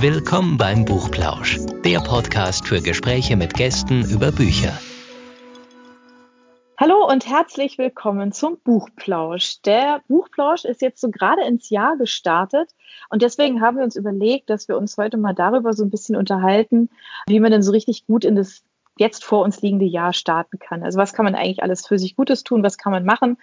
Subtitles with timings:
[0.00, 4.72] Willkommen beim Buchplausch, der Podcast für Gespräche mit Gästen über Bücher.
[6.78, 9.60] Hallo und herzlich willkommen zum Buchplausch.
[9.60, 12.70] Der Buchplausch ist jetzt so gerade ins Jahr gestartet
[13.10, 16.16] und deswegen haben wir uns überlegt, dass wir uns heute mal darüber so ein bisschen
[16.16, 16.88] unterhalten,
[17.26, 18.64] wie man denn so richtig gut in das
[19.00, 20.82] jetzt vor uns liegende Jahr starten kann.
[20.82, 23.38] Also was kann man eigentlich alles für sich Gutes tun, was kann man machen?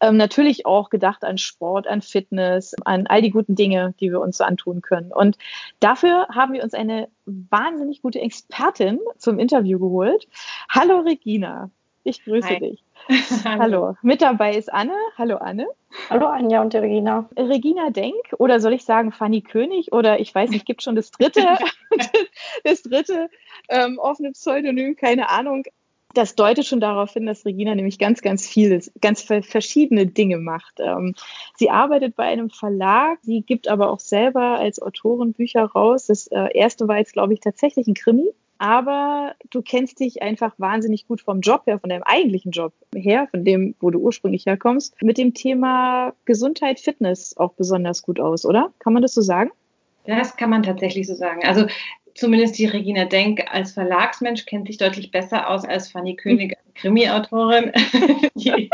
[0.00, 4.20] Ähm, natürlich auch gedacht an Sport, an Fitness, an all die guten Dinge, die wir
[4.20, 5.12] uns so antun können.
[5.12, 5.36] Und
[5.80, 10.28] dafür haben wir uns eine wahnsinnig gute Expertin zum Interview geholt.
[10.68, 11.70] Hallo Regina,
[12.04, 12.60] ich grüße Hi.
[12.60, 12.84] dich.
[13.44, 13.96] Hallo.
[14.02, 14.94] Mit dabei ist Anne.
[15.16, 15.66] Hallo Anne.
[16.08, 17.28] Hallo Anja und Regina.
[17.36, 21.10] Regina Denk oder soll ich sagen Fanny König oder ich weiß nicht, gibt schon das
[21.10, 21.42] dritte,
[22.64, 23.28] das dritte
[23.68, 25.64] ähm, offene Pseudonym, keine Ahnung.
[26.12, 30.80] Das deutet schon darauf hin, dass Regina nämlich ganz, ganz viele, ganz verschiedene Dinge macht.
[30.80, 31.14] Ähm,
[31.56, 36.06] sie arbeitet bei einem Verlag, sie gibt aber auch selber als Autorin Bücher raus.
[36.06, 40.52] Das äh, erste war jetzt, glaube ich, tatsächlich ein Krimi aber du kennst dich einfach
[40.58, 44.44] wahnsinnig gut vom Job her, von deinem eigentlichen Job her, von dem, wo du ursprünglich
[44.44, 48.70] herkommst, mit dem Thema Gesundheit, Fitness auch besonders gut aus, oder?
[48.78, 49.50] Kann man das so sagen?
[50.04, 51.42] Das kann man tatsächlich so sagen.
[51.42, 51.68] Also
[52.14, 56.74] zumindest die Regina Denk als Verlagsmensch kennt sich deutlich besser aus als Fanny König als
[56.74, 57.72] Krimi-Autorin.
[58.34, 58.68] die,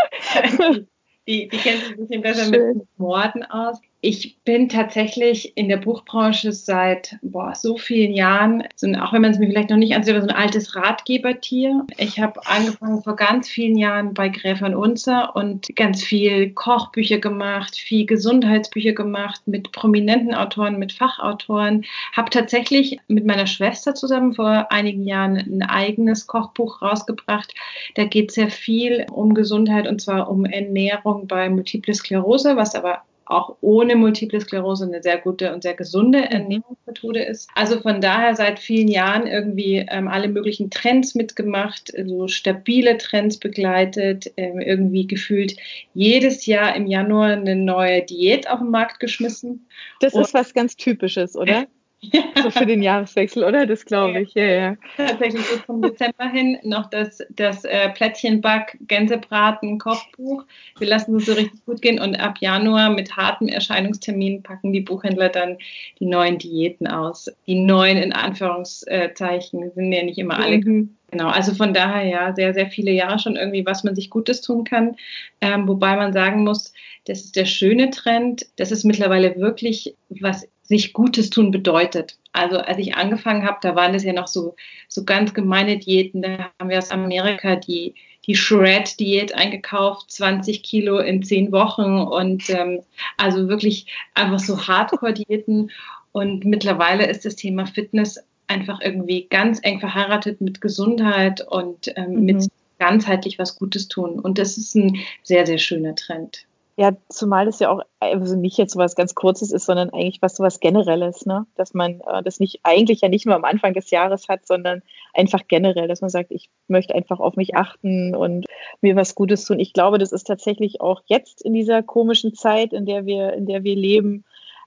[1.29, 2.79] die, die, kennt sich ein bisschen besser Schön.
[2.79, 3.81] mit Morden aus.
[4.03, 9.31] Ich bin tatsächlich in der Buchbranche seit boah, so vielen Jahren, so, auch wenn man
[9.31, 11.87] es mir vielleicht noch nicht ansieht, aber so ein altes Ratgebertier.
[11.97, 17.77] Ich habe angefangen vor ganz vielen Jahren bei Gräfern Unzer und ganz viel Kochbücher gemacht,
[17.77, 21.85] viel Gesundheitsbücher gemacht mit prominenten Autoren, mit Fachautoren.
[22.13, 27.55] Habe tatsächlich mit meiner Schwester zusammen vor einigen Jahren ein eigenes Kochbuch rausgebracht.
[27.95, 33.03] Da geht sehr viel um Gesundheit und zwar um Ernährung bei Multiple Sklerose, was aber
[33.27, 37.51] auch ohne Multiple Sklerose eine sehr gute und sehr gesunde Ernährungsmethode ist.
[37.55, 43.39] Also von daher seit vielen Jahren irgendwie ähm, alle möglichen Trends mitgemacht, so stabile Trends
[43.39, 45.57] begleitet, ähm, irgendwie gefühlt
[45.95, 49.67] jedes Jahr im Januar eine neue Diät auf den Markt geschmissen.
[50.01, 51.67] Das und ist was ganz Typisches, oder?
[52.01, 52.23] Ja.
[52.43, 53.67] So für den Jahreswechsel, oder?
[53.67, 54.77] Das glaube ich, ja, ja.
[54.97, 60.45] Tatsächlich so zum Dezember hin noch das, das äh, Plättchenback, Gänsebraten, Kochbuch.
[60.79, 64.81] Wir lassen es so richtig gut gehen und ab Januar mit hartem Erscheinungstermin packen die
[64.81, 65.57] Buchhändler dann
[65.99, 67.31] die neuen Diäten aus.
[67.47, 70.59] Die neuen in Anführungszeichen sind ja nicht immer alle.
[70.59, 70.97] Mhm.
[71.11, 74.43] Genau, also von daher ja, sehr, sehr viele Jahre schon irgendwie, was man sich Gutes
[74.43, 74.97] tun kann.
[75.41, 76.73] Ähm, wobei man sagen muss,
[77.07, 78.47] das ist der schöne Trend.
[78.57, 82.19] Das ist mittlerweile wirklich, was sich Gutes tun bedeutet.
[82.33, 84.57] Also als ich angefangen habe, da waren das ja noch so,
[84.89, 86.23] so ganz gemeine Diäten.
[86.23, 87.95] Da haben wir aus Amerika die,
[88.27, 92.81] die Shred-Diät eingekauft, 20 Kilo in 10 Wochen und ähm,
[93.17, 95.71] also wirklich einfach so Hardcore-Diäten.
[96.13, 98.19] Und mittlerweile ist das Thema Fitness
[98.49, 102.25] einfach irgendwie ganz eng verheiratet mit Gesundheit und ähm, mhm.
[102.25, 104.19] mit ganzheitlich was Gutes tun.
[104.19, 106.47] Und das ist ein sehr, sehr schöner Trend.
[106.79, 110.21] Ja, zumal das ja auch also nicht jetzt so was ganz Kurzes ist, sondern eigentlich
[110.21, 111.47] was so was Generelles, ne?
[111.55, 114.83] Dass man äh, das nicht eigentlich ja nicht nur am Anfang des Jahres hat, sondern
[115.15, 118.45] einfach generell, dass man sagt, ich möchte einfach auf mich achten und
[118.83, 119.59] mir was Gutes tun.
[119.59, 123.47] Ich glaube, das ist tatsächlich auch jetzt in dieser komischen Zeit, in der wir, in
[123.47, 124.25] der wir leben,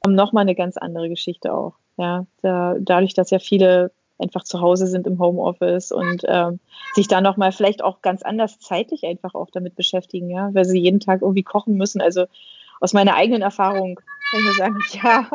[0.08, 1.76] nochmal eine ganz andere Geschichte auch.
[1.97, 6.59] Ja, da, dadurch, dass ja viele einfach zu Hause sind im Homeoffice und ähm,
[6.94, 10.80] sich da nochmal vielleicht auch ganz anders zeitlich einfach auch damit beschäftigen, ja, weil sie
[10.80, 12.02] jeden Tag irgendwie kochen müssen.
[12.02, 12.25] Also
[12.81, 15.29] aus meiner eigenen Erfahrung kann ich nur sagen, ja,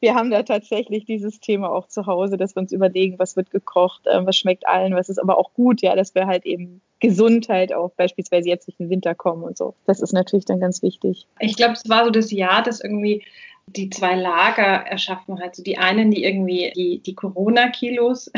[0.00, 3.50] wir haben da tatsächlich dieses Thema auch zu Hause, dass wir uns überlegen, was wird
[3.50, 6.80] gekocht, äh, was schmeckt allen, was ist aber auch gut, ja, dass wir halt eben
[7.00, 9.74] Gesundheit auch beispielsweise jetzt durch den Winter kommen und so.
[9.86, 11.26] Das ist natürlich dann ganz wichtig.
[11.40, 13.22] Ich glaube, es war so das Jahr, das irgendwie
[13.68, 15.56] die zwei Lager erschaffen hat.
[15.56, 18.30] So die einen, die irgendwie die, die Corona-Kilos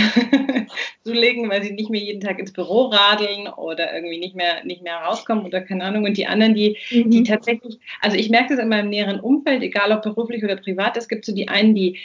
[1.05, 4.83] zulegen, weil sie nicht mehr jeden Tag ins Büro radeln oder irgendwie nicht mehr, nicht
[4.83, 6.05] mehr rauskommen oder keine Ahnung.
[6.05, 7.11] Und die anderen, die, mhm.
[7.11, 10.97] die tatsächlich, also ich merke das in meinem näheren Umfeld, egal ob beruflich oder privat,
[10.97, 11.99] es gibt so die einen, die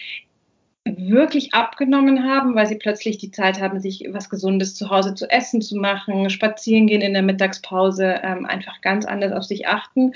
[0.86, 5.30] wirklich abgenommen haben, weil sie plötzlich die Zeit haben, sich was Gesundes zu Hause zu
[5.30, 10.12] essen zu machen, spazieren gehen in der Mittagspause, ähm, einfach ganz anders auf sich achten.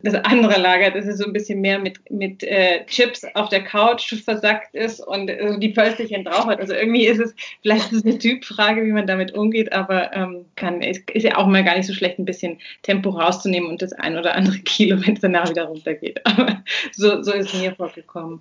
[0.00, 3.64] Das andere Lager, das ist so ein bisschen mehr mit, mit äh, Chips auf der
[3.64, 6.60] Couch versackt ist und äh, die drauf hat.
[6.60, 10.44] Also irgendwie ist es, vielleicht ist es eine Typfrage, wie man damit umgeht, aber ähm,
[10.54, 13.82] kann, ist, ist ja auch mal gar nicht so schlecht, ein bisschen Tempo rauszunehmen und
[13.82, 16.24] das ein oder andere Kilo, wenn es danach wieder runtergeht.
[16.24, 18.40] Aber so, so ist mir vorgekommen.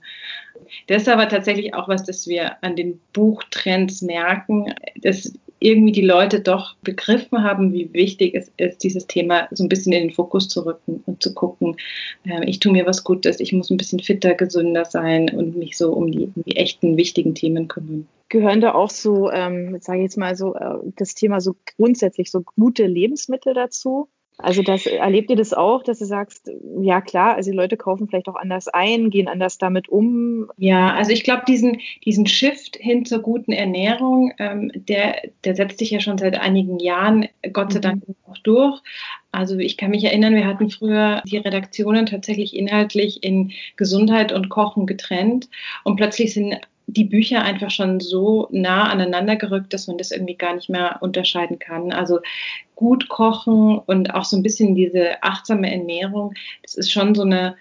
[0.87, 4.73] Das ist aber tatsächlich auch was, das wir an den Buchtrends merken.
[5.01, 9.69] Das irgendwie die Leute doch begriffen haben, wie wichtig es ist, dieses Thema so ein
[9.69, 11.77] bisschen in den Fokus zu rücken und zu gucken,
[12.25, 15.77] äh, ich tue mir was Gutes, ich muss ein bisschen fitter, gesünder sein und mich
[15.77, 19.99] so um die, um die echten, wichtigen Themen kümmern gehören da auch so, ähm, sage
[19.99, 24.07] ich jetzt mal so, äh, das Thema so grundsätzlich so gute Lebensmittel dazu?
[24.41, 26.51] Also das erlebt ihr das auch, dass du sagst,
[26.81, 30.49] ja klar, also die Leute kaufen vielleicht auch anders ein, gehen anders damit um.
[30.57, 35.79] Ja, also ich glaube, diesen, diesen Shift hin zur guten Ernährung, ähm, der, der setzt
[35.79, 37.83] sich ja schon seit einigen Jahren, Gott sei mhm.
[37.83, 38.81] Dank, auch durch.
[39.31, 44.49] Also ich kann mich erinnern, wir hatten früher die Redaktionen tatsächlich inhaltlich in Gesundheit und
[44.49, 45.49] Kochen getrennt
[45.83, 50.35] und plötzlich sind die Bücher einfach schon so nah aneinander gerückt, dass man das irgendwie
[50.35, 51.93] gar nicht mehr unterscheiden kann.
[51.93, 52.19] Also
[52.81, 56.33] gut kochen und auch so ein bisschen diese achtsame Ernährung,
[56.63, 57.55] das ist schon so eine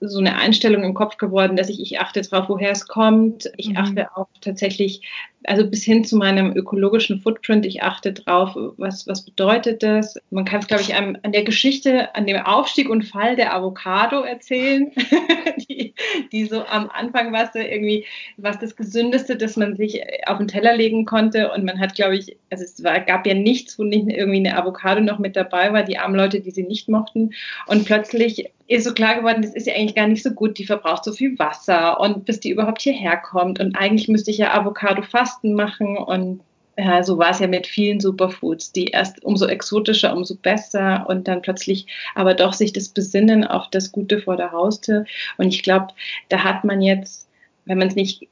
[0.00, 3.50] so eine Einstellung im Kopf geworden, dass ich, ich achte darauf, woher es kommt.
[3.56, 3.76] Ich mhm.
[3.76, 5.02] achte auch tatsächlich,
[5.44, 10.18] also bis hin zu meinem ökologischen Footprint, ich achte drauf, was, was bedeutet das.
[10.30, 13.54] Man kann es, glaube ich, an, an der Geschichte, an dem Aufstieg und Fall der
[13.54, 14.90] Avocado erzählen,
[15.68, 15.94] die,
[16.32, 18.06] die so am Anfang war es irgendwie
[18.38, 21.52] was das Gesündeste, das man sich auf den Teller legen konnte.
[21.52, 24.56] Und man hat, glaube ich, also es war, gab ja nichts, wo nicht irgendwie eine
[24.56, 27.32] Avocado noch mit dabei war, die armen Leute, die sie nicht mochten.
[27.66, 30.66] Und plötzlich ist so klar geworden, das ist ja eigentlich gar nicht so gut, die
[30.66, 33.60] verbraucht so viel Wasser und bis die überhaupt hierher kommt.
[33.60, 36.40] Und eigentlich müsste ich ja Avocado-Fasten machen und
[36.78, 41.28] ja, so war es ja mit vielen Superfoods, die erst umso exotischer, umso besser und
[41.28, 45.04] dann plötzlich aber doch sich das Besinnen auf das Gute vor der Haustür.
[45.36, 45.88] Und ich glaube,
[46.28, 47.28] da hat man jetzt,
[47.66, 48.28] wenn man es nicht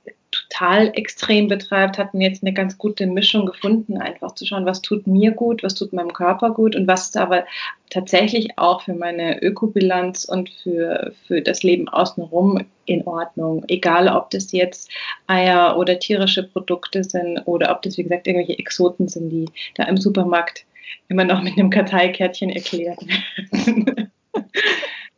[0.49, 5.07] total extrem betreibt, hatten jetzt eine ganz gute Mischung gefunden, einfach zu schauen, was tut
[5.07, 7.45] mir gut, was tut meinem Körper gut und was ist aber
[7.91, 13.65] tatsächlich auch für meine Ökobilanz und für, für das Leben außenrum in Ordnung.
[13.69, 14.91] Egal, ob das jetzt
[15.27, 19.85] Eier oder tierische Produkte sind oder ob das, wie gesagt, irgendwelche Exoten sind, die da
[19.85, 20.65] im Supermarkt
[21.09, 24.11] immer noch mit einem Karteikärtchen erklärt werden.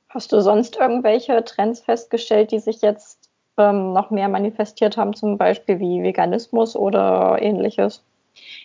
[0.08, 3.19] Hast du sonst irgendwelche Trends festgestellt, die sich jetzt
[3.60, 8.02] ähm, noch mehr manifestiert haben, zum Beispiel wie Veganismus oder ähnliches?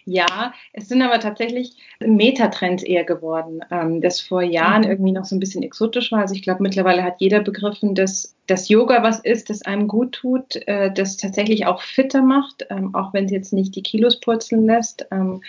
[0.05, 4.89] Ja, es sind aber tatsächlich Metatrends eher geworden, ähm, das vor Jahren mhm.
[4.89, 6.19] irgendwie noch so ein bisschen exotisch war.
[6.19, 10.11] Also ich glaube, mittlerweile hat jeder begriffen, dass das Yoga was ist, das einem gut
[10.13, 14.19] tut, äh, das tatsächlich auch fitter macht, ähm, auch wenn es jetzt nicht die Kilos
[14.19, 15.07] purzeln lässt.
[15.11, 15.41] Ähm,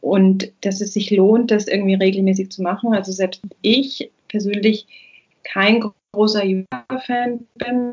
[0.00, 2.94] und dass es sich lohnt, das irgendwie regelmäßig zu machen.
[2.94, 4.86] Also selbst ich persönlich
[5.42, 7.92] kein großer Yoga-Fan bin,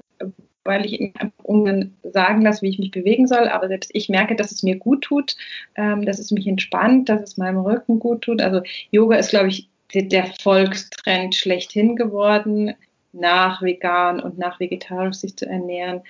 [0.68, 3.48] weil ich ungern sagen lasse, wie ich mich bewegen soll.
[3.48, 5.36] Aber selbst ich merke, dass es mir gut tut,
[5.76, 8.42] ähm, dass es mich entspannt, dass es meinem Rücken gut tut.
[8.42, 8.62] Also
[8.92, 12.74] Yoga ist, glaube ich, der Volkstrend schlechthin geworden
[13.14, 16.02] nach vegan und nach vegetarisch sich zu ernähren.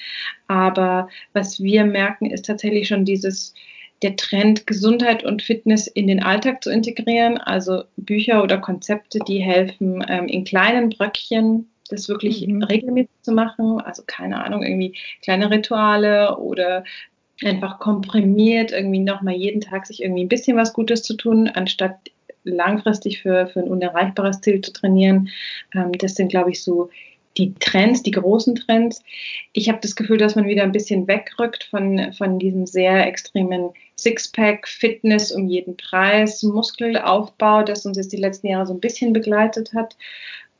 [0.47, 3.53] Aber was wir merken, ist tatsächlich schon dieses,
[4.01, 7.37] der Trend, Gesundheit und Fitness in den Alltag zu integrieren.
[7.37, 12.63] Also Bücher oder Konzepte, die helfen, ähm, in kleinen Bröckchen das wirklich mhm.
[12.63, 13.81] regelmäßig zu machen.
[13.81, 16.83] Also keine Ahnung, irgendwie kleine Rituale oder
[17.43, 21.95] einfach komprimiert irgendwie nochmal jeden Tag sich irgendwie ein bisschen was Gutes zu tun, anstatt
[22.43, 25.29] langfristig für, für ein unerreichbares Ziel zu trainieren.
[25.73, 26.89] Ähm, das sind, glaube ich, so
[27.37, 29.03] die Trends, die großen Trends.
[29.53, 33.69] Ich habe das Gefühl, dass man wieder ein bisschen wegrückt von, von diesem sehr extremen
[33.95, 39.13] Sixpack, Fitness um jeden Preis, Muskelaufbau, das uns jetzt die letzten Jahre so ein bisschen
[39.13, 39.95] begleitet hat.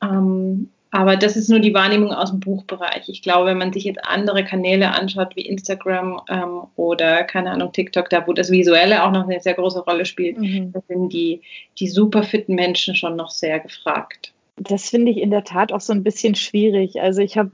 [0.01, 3.09] Ähm, aber das ist nur die Wahrnehmung aus dem Buchbereich.
[3.09, 7.71] Ich glaube, wenn man sich jetzt andere Kanäle anschaut, wie Instagram ähm, oder, keine Ahnung,
[7.73, 10.71] TikTok, da wo das Visuelle auch noch eine sehr große Rolle spielt, mhm.
[10.71, 11.41] da sind die,
[11.79, 14.33] die super fitten Menschen schon noch sehr gefragt.
[14.55, 17.01] Das finde ich in der Tat auch so ein bisschen schwierig.
[17.01, 17.51] Also ich habe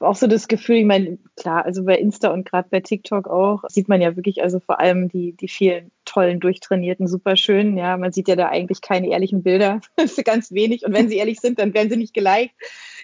[0.00, 3.64] auch so das Gefühl, ich meine, klar, also bei Insta und gerade bei TikTok auch,
[3.68, 7.76] sieht man ja wirklich, also vor allem die, die vielen tollen, durchtrainierten, super schön.
[7.76, 9.80] Ja, man sieht ja da eigentlich keine ehrlichen Bilder.
[10.24, 10.84] Ganz wenig.
[10.84, 12.54] Und wenn sie ehrlich sind, dann werden sie nicht geliked.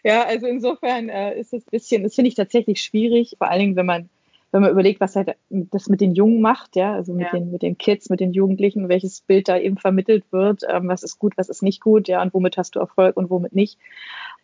[0.02, 3.60] Ja, also insofern äh, ist es ein bisschen, das finde ich tatsächlich schwierig, vor allen
[3.60, 4.08] Dingen, wenn man
[4.52, 7.38] wenn man überlegt, was halt das mit den Jungen macht, ja, also mit ja.
[7.38, 11.02] den mit den Kids, mit den Jugendlichen, welches Bild da eben vermittelt wird, ähm, was
[11.04, 13.78] ist gut, was ist nicht gut, ja, und womit hast du Erfolg und womit nicht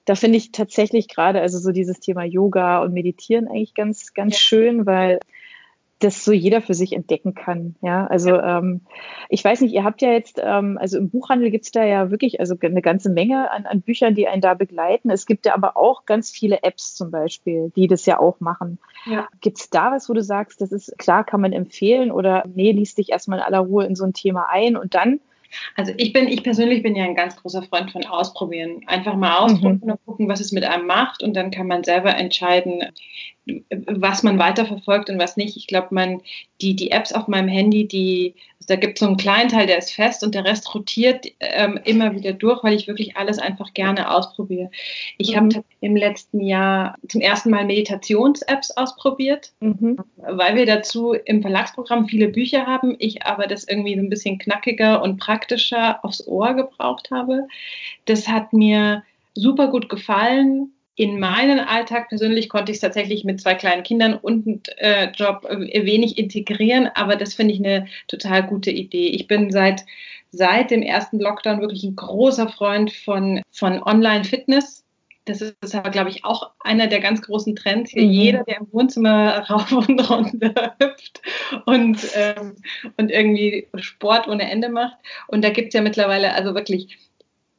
[0.06, 4.34] da finde ich tatsächlich gerade also so dieses Thema Yoga und Meditieren eigentlich ganz, ganz
[4.34, 4.38] ja.
[4.38, 5.20] schön, weil
[5.98, 7.74] das so jeder für sich entdecken kann.
[7.80, 8.58] Ja, also ja.
[8.58, 8.82] Ähm,
[9.30, 12.38] ich weiß nicht, ihr habt ja jetzt, ähm, also im Buchhandel gibt's da ja wirklich
[12.38, 15.10] also eine ganze Menge an, an Büchern, die einen da begleiten.
[15.10, 18.78] Es gibt ja aber auch ganz viele Apps zum Beispiel, die das ja auch machen.
[19.06, 19.26] Ja.
[19.40, 22.98] Gibt's da was, wo du sagst, das ist klar, kann man empfehlen oder nee, liest
[22.98, 25.20] dich erstmal in aller Ruhe in so ein Thema ein und dann
[25.74, 28.82] also ich bin, ich persönlich bin ja ein ganz großer Freund von Ausprobieren.
[28.86, 29.90] Einfach mal ausprobieren mhm.
[29.92, 32.84] und gucken, was es mit einem macht und dann kann man selber entscheiden,
[33.68, 35.56] was man weiterverfolgt und was nicht.
[35.56, 36.20] Ich glaube, man,
[36.60, 39.68] die, die Apps auf meinem Handy, die, also da gibt es so einen kleinen Teil,
[39.68, 43.38] der ist fest und der Rest rotiert ähm, immer wieder durch, weil ich wirklich alles
[43.38, 44.70] einfach gerne ausprobiere.
[45.16, 45.36] Ich mhm.
[45.36, 49.98] habe im letzten Jahr zum ersten Mal Meditations-Apps ausprobiert, mhm.
[50.16, 54.38] weil wir dazu im Verlagsprogramm viele Bücher haben, ich aber das irgendwie so ein bisschen
[54.38, 57.46] knackiger und praktischer aufs Ohr gebraucht habe.
[58.06, 63.40] Das hat mir super gut gefallen in meinen Alltag persönlich konnte ich es tatsächlich mit
[63.40, 68.42] zwei kleinen Kindern und äh, Job äh, wenig integrieren, aber das finde ich eine total
[68.46, 69.08] gute Idee.
[69.08, 69.84] Ich bin seit,
[70.30, 74.84] seit dem ersten Lockdown wirklich ein großer Freund von, von Online-Fitness.
[75.26, 77.90] Das ist, ist aber, glaube ich, auch einer der ganz großen Trends.
[77.90, 78.10] Hier mhm.
[78.10, 81.20] Jeder, der im Wohnzimmer rauf und runter hüpft
[81.66, 82.54] und, ähm,
[82.96, 84.96] und irgendwie Sport ohne Ende macht.
[85.26, 86.96] Und da gibt es ja mittlerweile also wirklich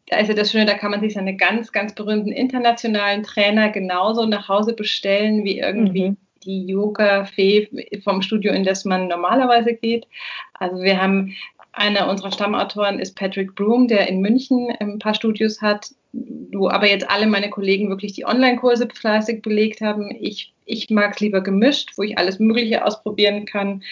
[0.07, 3.69] da ist ja das Schöne, da kann man sich seine ganz, ganz berühmten internationalen Trainer
[3.69, 6.17] genauso nach Hause bestellen wie irgendwie mhm.
[6.43, 10.07] die Yoga-Fee vom Studio, in das man normalerweise geht.
[10.53, 11.35] Also wir haben
[11.73, 16.89] einer unserer Stammautoren ist Patrick Broom, der in München ein paar Studios hat, wo aber
[16.89, 20.15] jetzt alle meine Kollegen wirklich die Online-Kurse fleißig belegt haben.
[20.19, 23.83] Ich, ich mag es lieber gemischt, wo ich alles Mögliche ausprobieren kann.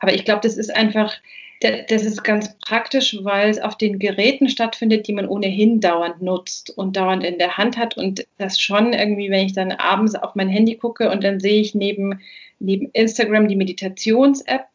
[0.00, 1.14] Aber ich glaube, das ist einfach
[1.60, 6.70] das ist ganz praktisch, weil es auf den Geräten stattfindet, die man ohnehin dauernd nutzt
[6.70, 7.98] und dauernd in der Hand hat.
[7.98, 11.60] Und das schon irgendwie, wenn ich dann abends auf mein Handy gucke und dann sehe
[11.60, 12.20] ich neben,
[12.60, 14.69] neben Instagram die Meditations-App,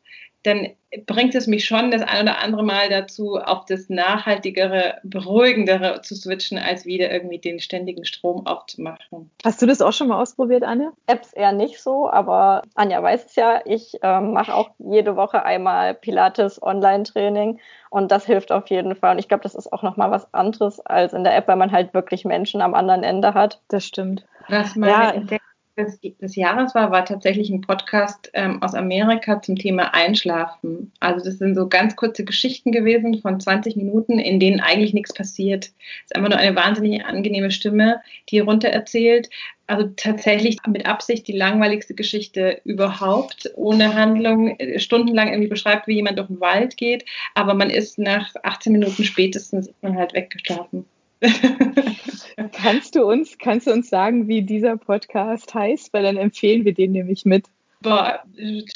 [0.46, 0.70] dann
[1.06, 6.16] bringt es mich schon das ein oder andere Mal dazu, auf das nachhaltigere, beruhigendere zu
[6.16, 9.30] switchen, als wieder irgendwie den ständigen Strom aufzumachen.
[9.44, 10.92] Hast du das auch schon mal ausprobiert, Anja?
[11.08, 15.44] Apps eher nicht so, aber Anja weiß es ja, ich äh, mache auch jede Woche
[15.44, 17.60] einmal Pilates Online-Training
[17.90, 19.14] und das hilft auf jeden Fall.
[19.14, 21.72] Und ich glaube, das ist auch nochmal was anderes als in der App, weil man
[21.72, 23.62] halt wirklich Menschen am anderen Ende hat.
[23.68, 24.26] Das stimmt.
[24.48, 25.10] Was meine ja.
[25.12, 25.46] Entdeckung
[25.78, 30.92] des, des Jahres war, war tatsächlich ein Podcast ähm, aus Amerika zum Thema Einschlafen.
[31.00, 35.14] Also das sind so ganz kurze Geschichten gewesen von 20 Minuten, in denen eigentlich nichts
[35.14, 35.66] passiert.
[35.66, 39.30] Es ist einfach nur eine wahnsinnig angenehme Stimme, die runter erzählt.
[39.68, 46.20] Also tatsächlich mit Absicht die langweiligste Geschichte überhaupt, ohne Handlung, stundenlang irgendwie beschreibt, wie jemand
[46.20, 47.04] durch den Wald geht,
[47.34, 50.86] aber man ist nach 18 Minuten spätestens man halt weggeschlafen.
[52.52, 55.94] kannst du uns, kannst du uns sagen, wie dieser Podcast heißt?
[55.94, 57.48] Weil dann empfehlen wir den nämlich mit.
[57.82, 58.24] Boah,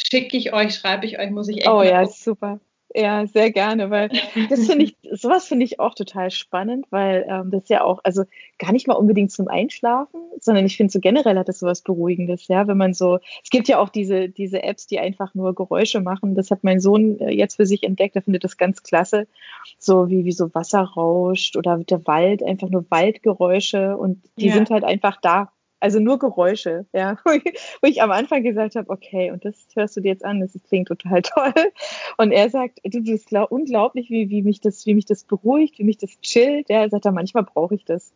[0.09, 1.69] schicke ich euch, schreibe ich euch, muss ich echt.
[1.69, 2.59] Oh ja, super.
[2.95, 4.09] Ja, sehr gerne, weil
[4.49, 8.23] das finde ich, sowas finde ich auch total spannend, weil ähm, das ja auch, also
[8.57, 12.47] gar nicht mal unbedingt zum Einschlafen, sondern ich finde so generell hat das sowas Beruhigendes,
[12.47, 16.01] ja, wenn man so, es gibt ja auch diese, diese Apps, die einfach nur Geräusche
[16.01, 16.33] machen.
[16.33, 19.27] Das hat mein Sohn äh, jetzt für sich entdeckt, er findet das ganz klasse,
[19.77, 24.53] so wie, wie so Wasser rauscht oder der Wald, einfach nur Waldgeräusche und die ja.
[24.53, 25.51] sind halt einfach da.
[25.79, 27.17] Also nur Geräusche, ja.
[27.25, 30.57] Wo ich am Anfang gesagt habe, okay, und das hörst du dir jetzt an, das
[30.67, 31.53] klingt total toll.
[32.17, 35.83] Und er sagt, du bist unglaublich, wie, wie mich das, wie mich das beruhigt, wie
[35.85, 36.69] mich das chillt.
[36.69, 38.11] Ja, er sagt, manchmal brauche ich das.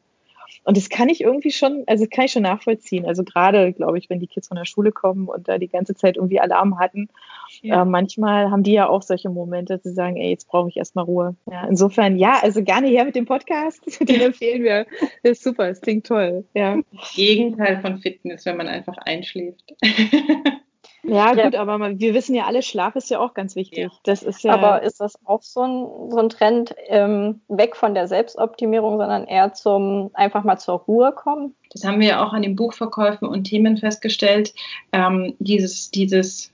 [0.63, 3.05] Und das kann ich irgendwie schon, also kann ich schon nachvollziehen.
[3.05, 5.93] Also gerade, glaube ich, wenn die Kids von der Schule kommen und da die ganze
[5.93, 7.09] Zeit irgendwie Alarm hatten,
[7.61, 7.81] ja.
[7.81, 11.05] äh, manchmal haben die ja auch solche Momente, zu sagen, ey, jetzt brauche ich erstmal
[11.05, 11.35] Ruhe.
[11.51, 14.85] Ja, insofern, ja, also gerne her mit dem Podcast, den empfehlen wir.
[15.23, 16.45] Das ist super, es klingt toll.
[16.53, 16.77] Ja.
[17.13, 19.75] Gegenteil von Fitness, wenn man einfach einschläft.
[21.05, 23.79] Ja, ja, gut, aber wir wissen ja alle, Schlaf ist ja auch ganz wichtig.
[23.79, 23.91] Ja.
[24.03, 27.93] Das ist ja aber ist das auch so ein, so ein Trend ähm, weg von
[27.93, 31.55] der Selbstoptimierung, sondern eher zum einfach mal zur Ruhe kommen?
[31.71, 34.53] Das haben wir ja auch an den Buchverkäufen und Themen festgestellt.
[34.93, 36.53] Ähm, dieses, dieses,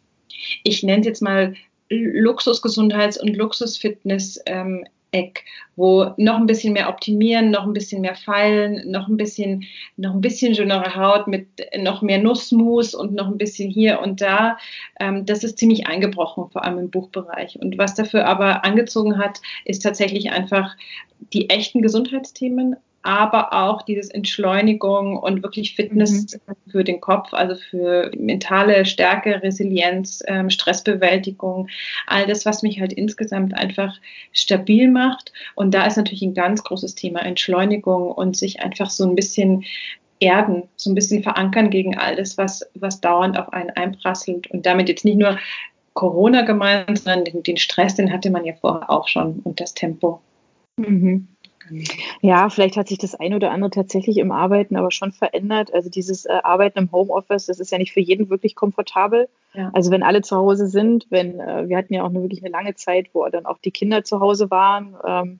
[0.63, 1.53] ich nenne es jetzt mal
[1.91, 5.43] Luxusgesundheits- und Luxusfitness ähm, Eck,
[5.75, 9.63] wo noch ein bisschen mehr optimieren, noch ein bisschen mehr feilen, noch ein bisschen,
[9.97, 11.47] noch ein bisschen schönere Haut mit
[11.77, 14.57] noch mehr Nussmus und noch ein bisschen hier und da.
[14.99, 17.59] Ähm, das ist ziemlich eingebrochen, vor allem im Buchbereich.
[17.59, 20.75] Und was dafür aber angezogen hat, ist tatsächlich einfach
[21.33, 26.71] die echten Gesundheitsthemen, aber auch dieses Entschleunigung und wirklich Fitness mhm.
[26.71, 31.69] für den Kopf, also für mentale Stärke, Resilienz, ähm, Stressbewältigung,
[32.07, 33.95] all das, was mich halt insgesamt einfach
[34.33, 35.31] stabil macht.
[35.55, 39.63] Und da ist natürlich ein ganz großes Thema Entschleunigung und sich einfach so ein bisschen
[40.19, 44.65] erden, so ein bisschen verankern gegen all das, was, was dauernd auf einen einprasselt und
[44.65, 45.37] damit jetzt nicht nur
[45.93, 49.73] Corona gemeint, sondern den, den Stress, den hatte man ja vorher auch schon und das
[49.73, 50.21] Tempo.
[50.77, 51.27] Mhm.
[52.21, 55.73] Ja, vielleicht hat sich das ein oder andere tatsächlich im Arbeiten aber schon verändert.
[55.73, 59.29] Also dieses äh, Arbeiten im Homeoffice, das ist ja nicht für jeden wirklich komfortabel.
[59.53, 59.71] Ja.
[59.73, 62.51] Also wenn alle zu Hause sind, wenn äh, wir hatten ja auch eine, wirklich eine
[62.51, 64.95] lange Zeit, wo dann auch die Kinder zu Hause waren.
[65.05, 65.39] Ähm,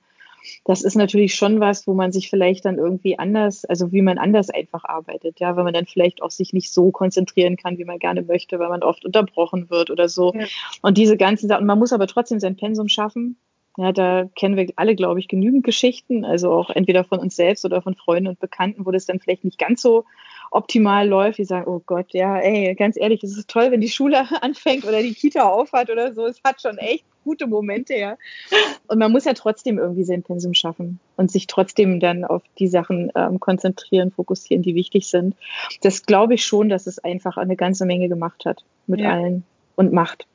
[0.64, 4.18] das ist natürlich schon was, wo man sich vielleicht dann irgendwie anders, also wie man
[4.18, 7.84] anders einfach arbeitet, ja, weil man dann vielleicht auch sich nicht so konzentrieren kann, wie
[7.84, 10.32] man gerne möchte, weil man oft unterbrochen wird oder so.
[10.34, 10.46] Ja.
[10.82, 13.36] Und diese ganzen Sachen, man muss aber trotzdem sein Pensum schaffen.
[13.80, 17.64] Ja, da kennen wir alle, glaube ich, genügend Geschichten, also auch entweder von uns selbst
[17.64, 20.04] oder von Freunden und Bekannten, wo das dann vielleicht nicht ganz so
[20.50, 23.88] optimal läuft, die sagen, oh Gott, ja, ey, ganz ehrlich, es ist toll, wenn die
[23.88, 26.26] Schule anfängt oder die Kita aufhat oder so.
[26.26, 28.18] Es hat schon echt gute Momente, ja.
[28.86, 32.68] Und man muss ja trotzdem irgendwie sein Pensum schaffen und sich trotzdem dann auf die
[32.68, 35.36] Sachen ähm, konzentrieren, fokussieren, die wichtig sind.
[35.80, 39.12] Das glaube ich schon, dass es einfach eine ganze Menge gemacht hat mit ja.
[39.12, 39.44] allen
[39.74, 40.26] und macht.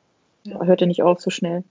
[0.42, 0.64] Ja.
[0.64, 1.62] Hört ja nicht auf so schnell.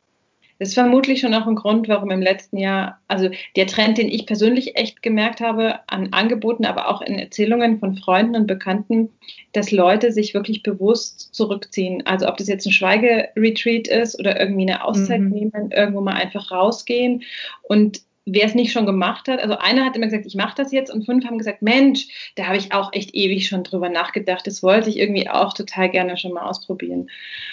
[0.58, 4.08] Das ist vermutlich schon auch ein Grund, warum im letzten Jahr, also der Trend, den
[4.08, 9.10] ich persönlich echt gemerkt habe an Angeboten, aber auch in Erzählungen von Freunden und Bekannten,
[9.52, 12.06] dass Leute sich wirklich bewusst zurückziehen.
[12.06, 15.30] Also ob das jetzt ein Schweigeretreat ist oder irgendwie eine Auszeit mhm.
[15.30, 17.24] nehmen, irgendwo mal einfach rausgehen
[17.64, 20.72] und wer es nicht schon gemacht hat, also einer hat immer gesagt, ich mache das
[20.72, 24.48] jetzt und fünf haben gesagt, Mensch, da habe ich auch echt ewig schon drüber nachgedacht,
[24.48, 27.10] das wollte ich irgendwie auch total gerne schon mal ausprobieren.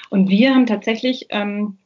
[0.09, 1.77] Und wir haben tatsächlich ähm,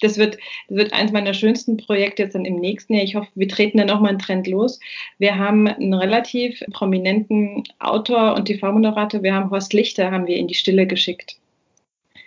[0.00, 0.38] das wird,
[0.68, 3.04] das wird eins meiner schönsten Projekte jetzt dann im nächsten Jahr.
[3.04, 4.78] Ich hoffe, wir treten dann nochmal einen Trend los.
[5.18, 9.22] Wir haben einen relativ prominenten Autor und TV-Moderator.
[9.22, 11.36] Wir haben Horst Lichter, haben wir in die Stille geschickt.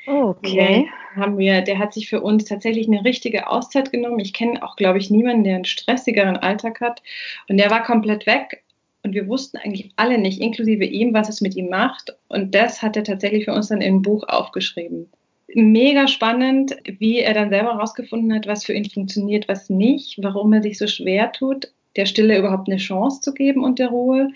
[0.08, 0.88] Okay.
[1.16, 4.20] Haben wir, der hat sich für uns tatsächlich eine richtige Auszeit genommen.
[4.20, 7.02] Ich kenne auch, glaube ich, niemanden, der einen stressigeren Alltag hat.
[7.48, 8.64] Und der war komplett weg.
[9.04, 12.16] Und wir wussten eigentlich alle nicht, inklusive ihm, was es mit ihm macht.
[12.28, 15.10] Und das hat er tatsächlich für uns dann im Buch aufgeschrieben
[15.56, 20.54] mega spannend, wie er dann selber herausgefunden hat, was für ihn funktioniert, was nicht, warum
[20.54, 24.30] er sich so schwer tut, der Stille überhaupt eine Chance zu geben und der Ruhe,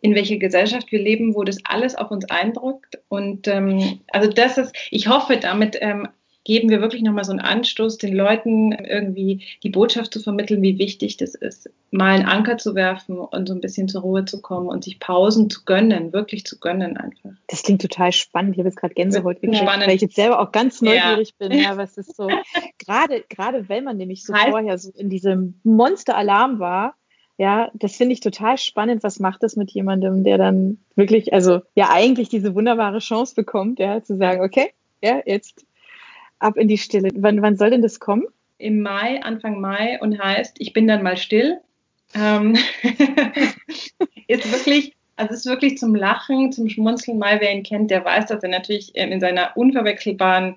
[0.00, 2.98] in welche Gesellschaft wir leben, wo das alles auf uns eindrückt.
[3.08, 6.08] Und ähm, also das ist, ich hoffe, damit ähm,
[6.44, 10.78] geben wir wirklich nochmal so einen Anstoß, den Leuten irgendwie die Botschaft zu vermitteln, wie
[10.78, 14.40] wichtig das ist, mal einen Anker zu werfen und so ein bisschen zur Ruhe zu
[14.40, 17.30] kommen und sich Pausen zu gönnen, wirklich zu gönnen einfach.
[17.48, 18.54] Das klingt total spannend.
[18.54, 21.48] Ich habe jetzt gerade Gänsehaut gekriegt, weil ich jetzt selber auch ganz neugierig ja.
[21.48, 21.58] bin.
[21.58, 22.28] Ja, was ist so,
[22.78, 26.94] gerade, gerade wenn man nämlich so heißt, vorher so in diesem Monsteralarm war,
[27.36, 29.02] ja, das finde ich total spannend.
[29.02, 33.78] Was macht das mit jemandem, der dann wirklich, also ja eigentlich diese wunderbare Chance bekommt,
[33.78, 35.64] ja, zu sagen, okay, ja, jetzt
[36.40, 37.10] ab in die Stille.
[37.14, 38.24] Wann, wann soll denn das kommen?
[38.58, 41.58] Im Mai, Anfang Mai und heißt, ich bin dann mal still.
[42.14, 42.56] Ähm,
[44.26, 47.18] ist wirklich, also ist wirklich zum Lachen, zum Schmunzeln.
[47.18, 50.56] Mal wer ihn kennt, der weiß, dass er natürlich in seiner unverwechselbaren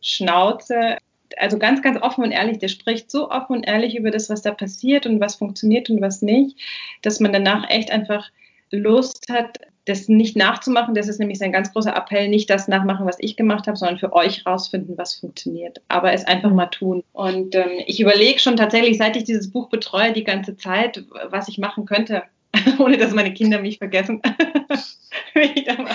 [0.00, 0.98] Schnauze,
[1.36, 4.42] also ganz, ganz offen und ehrlich, der spricht so offen und ehrlich über das, was
[4.42, 6.58] da passiert und was funktioniert und was nicht,
[7.02, 8.30] dass man danach echt einfach
[8.70, 10.94] Lust hat, das nicht nachzumachen.
[10.94, 13.98] Das ist nämlich sein ganz großer Appell, nicht das nachmachen, was ich gemacht habe, sondern
[13.98, 15.82] für euch rausfinden, was funktioniert.
[15.88, 17.02] Aber es einfach mal tun.
[17.12, 21.48] Und ähm, ich überlege schon tatsächlich, seit ich dieses Buch betreue, die ganze Zeit, was
[21.48, 22.22] ich machen könnte,
[22.78, 24.22] ohne dass meine Kinder mich vergessen.
[25.34, 25.90] Wenn ich da mal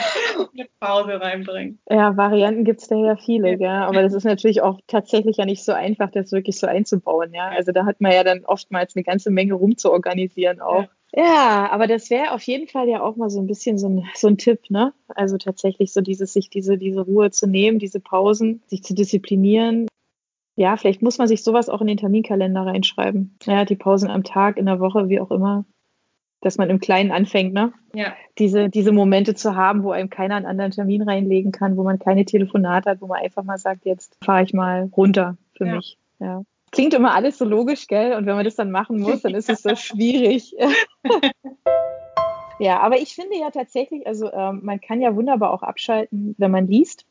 [0.53, 1.77] eine Pause reinbringe.
[1.89, 3.85] Ja, Varianten gibt es da ja viele, ja.
[3.85, 7.49] Aber das ist natürlich auch tatsächlich ja nicht so einfach, das wirklich so einzubauen, ja.
[7.49, 10.83] Also da hat man ja dann oftmals eine ganze Menge rumzuorganisieren auch.
[10.83, 10.89] Ja.
[11.15, 14.07] Ja, aber das wäre auf jeden Fall ja auch mal so ein bisschen so ein,
[14.13, 14.93] so ein Tipp, ne?
[15.07, 19.87] Also tatsächlich so dieses, sich diese, diese Ruhe zu nehmen, diese Pausen, sich zu disziplinieren.
[20.55, 23.37] Ja, vielleicht muss man sich sowas auch in den Terminkalender reinschreiben.
[23.45, 25.65] Ja, die Pausen am Tag, in der Woche, wie auch immer.
[26.41, 27.73] Dass man im Kleinen anfängt, ne?
[27.93, 28.13] Ja.
[28.37, 31.99] Diese, diese Momente zu haben, wo einem keiner einen anderen Termin reinlegen kann, wo man
[31.99, 35.75] keine Telefonate hat, wo man einfach mal sagt, jetzt fahre ich mal runter für ja.
[35.75, 35.97] mich.
[36.19, 38.13] Ja klingt immer alles so logisch, gell?
[38.13, 40.53] Und wenn man das dann machen muss, dann ist es so schwierig.
[42.59, 46.51] ja, aber ich finde ja tatsächlich, also ähm, man kann ja wunderbar auch abschalten, wenn
[46.51, 47.05] man liest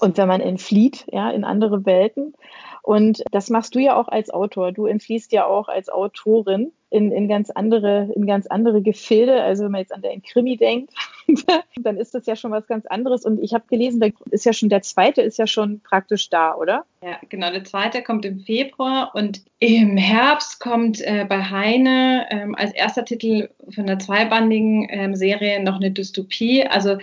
[0.00, 2.34] und wenn man entflieht, ja, in andere Welten.
[2.82, 4.72] Und das machst du ja auch als Autor.
[4.72, 9.42] Du entfließt ja auch als Autorin in, in ganz andere, in ganz andere Gefilde.
[9.42, 10.92] Also wenn man jetzt an den Krimi denkt,
[11.80, 13.24] dann ist das ja schon was ganz anderes.
[13.24, 16.54] Und ich habe gelesen, da ist ja schon der zweite ist ja schon praktisch da,
[16.54, 16.84] oder?
[17.02, 17.50] Ja, genau.
[17.50, 23.04] Der zweite kommt im Februar und im Herbst kommt äh, bei Heine ähm, als erster
[23.04, 26.64] Titel von der zweibandigen ähm, Serie noch eine Dystopie.
[26.66, 26.96] Also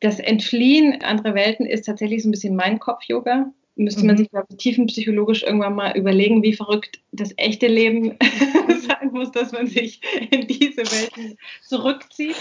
[0.00, 4.18] das Entfliehen andere Welten ist tatsächlich so ein bisschen mein Kopf-Yoga müsste man mhm.
[4.18, 8.16] sich, glaube ich, tiefenpsychologisch irgendwann mal überlegen, wie verrückt das echte Leben
[9.16, 10.00] muss, dass man sich
[10.30, 12.36] in diese Welten zurückzieht.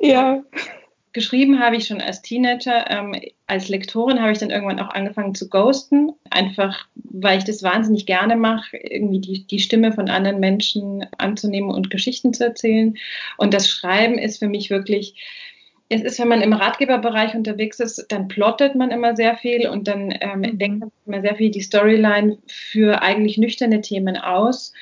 [0.00, 0.42] Ja.
[1.12, 2.88] Geschrieben habe ich schon als Teenager.
[2.88, 7.64] Ähm, als Lektorin habe ich dann irgendwann auch angefangen zu ghosten, einfach weil ich das
[7.64, 12.96] wahnsinnig gerne mache, irgendwie die, die Stimme von anderen Menschen anzunehmen und Geschichten zu erzählen.
[13.38, 15.16] Und das Schreiben ist für mich wirklich
[15.92, 19.88] es ist, wenn man im Ratgeberbereich unterwegs ist, dann plottet man immer sehr viel und
[19.88, 20.58] dann ähm, mhm.
[20.58, 24.72] denkt man immer sehr viel die Storyline für eigentlich nüchterne Themen aus.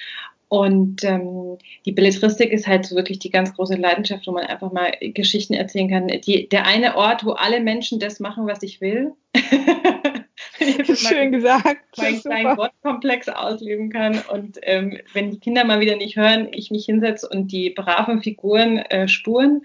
[0.49, 4.73] Und ähm, die Belletristik ist halt so wirklich die ganz große Leidenschaft, wo man einfach
[4.73, 6.09] mal Geschichten erzählen kann.
[6.09, 9.13] Die, der eine Ort, wo alle Menschen das machen, was ich will.
[10.95, 11.79] Schön gesagt.
[11.97, 14.21] Mein kleinen Wortkomplex ausleben kann.
[14.33, 18.23] Und ähm, wenn die Kinder mal wieder nicht hören, ich mich hinsetze und die braven
[18.23, 19.63] Figuren äh, spuren.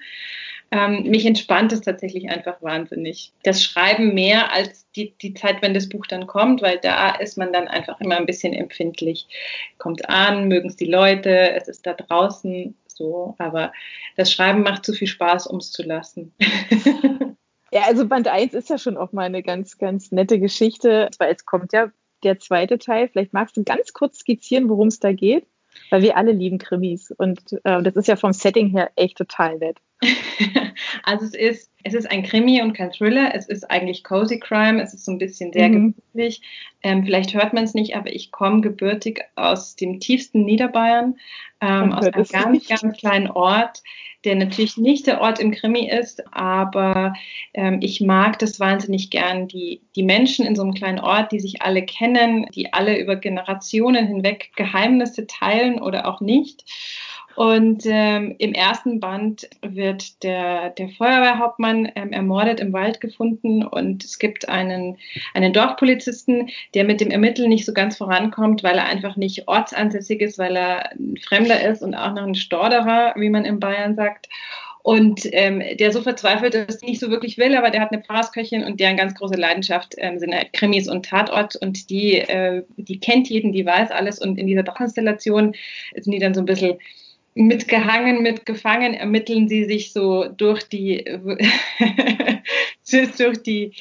[0.73, 3.31] Ähm, mich entspannt es tatsächlich einfach wahnsinnig.
[3.43, 7.37] Das Schreiben mehr als die, die Zeit, wenn das Buch dann kommt, weil da ist
[7.37, 9.27] man dann einfach immer ein bisschen empfindlich.
[9.77, 13.71] Kommt an, mögen es die Leute, es ist da draußen so, aber
[14.17, 16.33] das Schreiben macht zu viel Spaß, um es zu lassen.
[17.71, 21.35] ja, also Band 1 ist ja schon auch mal eine ganz, ganz nette Geschichte, weil
[21.35, 21.91] es kommt ja
[22.23, 23.09] der zweite Teil.
[23.09, 25.45] Vielleicht magst du ganz kurz skizzieren, worum es da geht,
[25.91, 29.59] weil wir alle lieben Krimis und äh, das ist ja vom Setting her echt total
[29.59, 29.77] nett.
[31.03, 33.33] also es ist, es ist ein Krimi und kein Thriller.
[33.35, 34.81] Es ist eigentlich Cozy Crime.
[34.81, 35.95] Es ist so ein bisschen sehr mhm.
[36.13, 36.41] gemütlich.
[36.81, 41.17] Ähm, vielleicht hört man es nicht, aber ich komme gebürtig aus dem tiefsten Niederbayern,
[41.61, 42.69] ähm, aus einem ganz, nicht.
[42.69, 43.81] ganz kleinen Ort,
[44.25, 47.13] der natürlich nicht der Ort im Krimi ist, aber
[47.53, 49.47] ähm, ich mag das wahnsinnig gern.
[49.47, 53.15] Die, die Menschen in so einem kleinen Ort, die sich alle kennen, die alle über
[53.17, 56.63] Generationen hinweg Geheimnisse teilen oder auch nicht.
[57.35, 63.63] Und ähm, im ersten Band wird der, der Feuerwehrhauptmann ähm, ermordet im Wald gefunden.
[63.65, 64.97] Und es gibt einen,
[65.33, 70.21] einen Dorfpolizisten, der mit dem Ermitteln nicht so ganz vorankommt, weil er einfach nicht ortsansässig
[70.21, 73.95] ist, weil er ein Fremder ist und auch noch ein Storderer, wie man in Bayern
[73.95, 74.29] sagt.
[74.83, 78.65] Und ähm, der so verzweifelt ist, nicht so wirklich will, aber der hat eine Pfarrersköchin
[78.65, 81.55] und deren ganz große Leidenschaft ähm, sind halt Krimis und Tatort.
[81.55, 84.19] Und die, äh, die kennt jeden, die weiß alles.
[84.19, 85.55] Und in dieser Dachinstallation
[85.95, 86.77] sind die dann so ein bisschen
[87.35, 91.03] mitgehangen, mitgefangen, ermitteln sie sich so durch die,
[93.17, 93.71] durch die,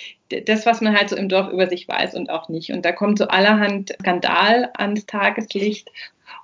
[0.46, 2.70] das, was man halt so im Dorf über sich weiß und auch nicht.
[2.70, 5.90] Und da kommt so allerhand Skandal ans Tageslicht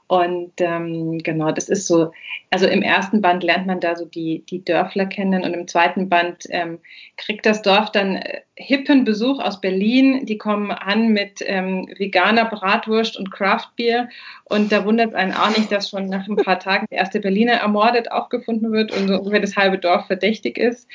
[0.09, 2.13] und ähm, genau, das ist so,
[2.51, 6.09] also im ersten Band lernt man da so die, die Dörfler kennen und im zweiten
[6.09, 6.79] Band ähm,
[7.19, 10.25] kriegt das Dorf dann äh, hippen Besuch aus Berlin.
[10.25, 14.09] Die kommen an mit ähm, veganer Bratwurst und Craftbier
[14.45, 17.21] und da wundert es einen auch nicht, dass schon nach ein paar Tagen der erste
[17.21, 20.89] Berliner ermordet aufgefunden wird und so ungefähr das halbe Dorf verdächtig ist.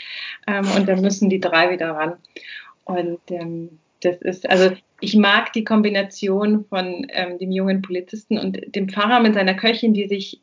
[0.47, 2.13] Ähm, und dann müssen die drei wieder ran.
[2.86, 8.60] Und ähm, das ist, also ich mag die Kombination von ähm, dem jungen Polizisten und
[8.76, 10.42] dem Pfarrer mit seiner Köchin, die sich,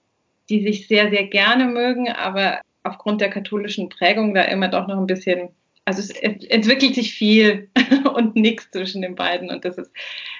[0.49, 4.99] die sich sehr, sehr gerne mögen, aber aufgrund der katholischen Prägung da immer doch noch
[4.99, 5.51] ein bisschen,
[5.85, 7.68] also es entwickelt sich viel
[8.14, 9.92] und nichts zwischen den beiden und das ist,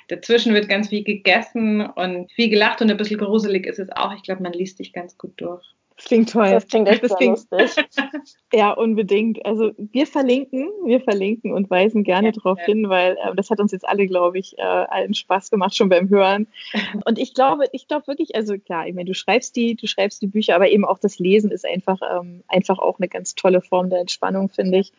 [0.09, 4.15] dazwischen wird ganz viel gegessen und viel gelacht und ein bisschen gruselig ist es auch.
[4.15, 5.65] Ich glaube, man liest sich ganz gut durch.
[6.01, 6.51] Das klingt toll.
[6.51, 7.85] Das klingt echt das klingt, lustig.
[8.55, 9.45] ja, unbedingt.
[9.45, 12.65] Also wir verlinken, wir verlinken und weisen gerne ja, darauf ja.
[12.65, 15.91] hin, weil äh, das hat uns jetzt alle, glaube ich, äh, allen Spaß gemacht schon
[15.91, 16.47] beim Hören.
[17.05, 20.23] Und ich glaube, ich glaube wirklich, also klar, ich meine, du schreibst die, du schreibst
[20.23, 23.61] die Bücher, aber eben auch das Lesen ist einfach, ähm, einfach auch eine ganz tolle
[23.61, 24.93] Form der Entspannung, finde ich.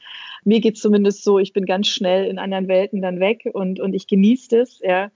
[0.43, 3.79] Mir geht es zumindest so, ich bin ganz schnell in anderen Welten dann weg und,
[3.79, 5.09] und ich genieße das, ja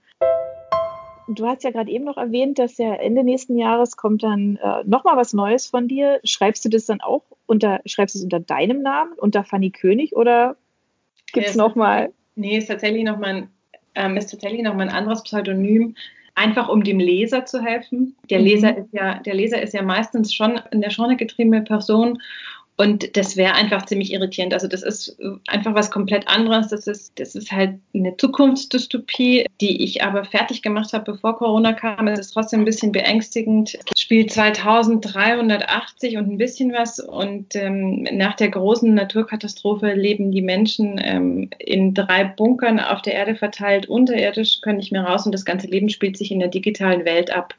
[1.28, 4.84] du hast ja gerade eben noch erwähnt, dass ja Ende nächsten Jahres kommt dann äh,
[4.84, 6.20] nochmal was Neues von dir.
[6.24, 10.14] Schreibst du das dann auch unter, schreibst du es unter deinem Namen, unter Fanny König
[10.14, 10.56] oder
[11.32, 12.12] gibt es nochmal?
[12.34, 13.48] Nee, ist tatsächlich nochmal ein,
[13.94, 15.96] ähm, ist tatsächlich noch mal ein anderes Pseudonym,
[16.34, 18.14] einfach um dem Leser zu helfen.
[18.30, 18.44] Der mhm.
[18.44, 22.18] Leser ist ja, der Leser ist ja meistens schon in der Schorne getriebene Person
[22.78, 24.52] und das wäre einfach ziemlich irritierend.
[24.52, 26.68] Also das ist einfach was komplett anderes.
[26.68, 31.72] Das ist, das ist halt eine Zukunftsdystopie, die ich aber fertig gemacht habe, bevor Corona
[31.72, 32.06] kam.
[32.08, 33.78] Es ist trotzdem ein bisschen beängstigend.
[33.94, 37.00] Es spielt 2380 und ein bisschen was.
[37.00, 43.14] Und ähm, nach der großen Naturkatastrophe leben die Menschen ähm, in drei Bunkern auf der
[43.14, 45.24] Erde verteilt, unterirdisch, können nicht mehr raus.
[45.24, 47.54] Und das ganze Leben spielt sich in der digitalen Welt ab.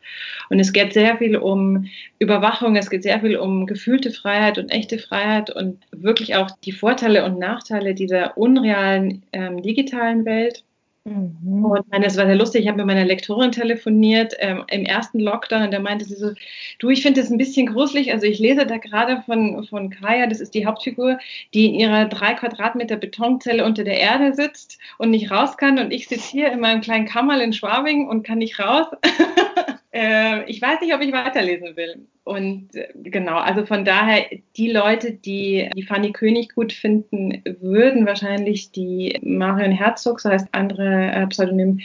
[0.51, 1.87] Und es geht sehr viel um
[2.19, 5.06] Überwachung, es geht sehr viel um gefühlte Freiheit und echte Freiheit
[5.55, 10.63] und wirklich auch die Vorteile und Nachteile dieser unrealen ähm, digitalen Welt.
[11.07, 11.63] Mhm.
[11.63, 12.63] Und das war sehr lustig.
[12.63, 16.31] Ich habe mit meiner Lektorin telefoniert ähm, im ersten Lockdown und da meinte sie so:
[16.79, 18.11] Du, ich finde das ein bisschen gruselig.
[18.11, 21.17] Also, ich lese da gerade von, von Kaya, das ist die Hauptfigur,
[21.53, 25.79] die in ihrer drei Quadratmeter Betonzelle unter der Erde sitzt und nicht raus kann.
[25.79, 28.87] Und ich sitze hier in meinem kleinen Kammerl in Schwabing und kann nicht raus.
[29.91, 32.07] äh, ich weiß nicht, ob ich weiterlesen will.
[32.23, 38.05] Und äh, genau, also von daher, die Leute, die die Fanny König gut finden, würden
[38.05, 41.79] wahrscheinlich die Marion Herzog, so heißt andere äh, Pseudonym,